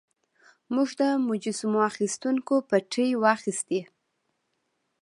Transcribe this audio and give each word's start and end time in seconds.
موږ 0.73 0.89
د 1.01 1.01
مجسمو 1.29 1.79
اخیستونکو 1.91 2.55
پتې 2.69 3.05
واخیستې. 3.23 3.81